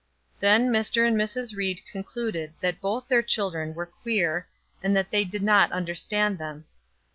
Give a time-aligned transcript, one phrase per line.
[0.39, 1.07] Then Mr.
[1.07, 1.55] and Mrs.
[1.55, 4.47] Ried concluded that both their children were queer,
[4.81, 6.65] and that they did not understand them.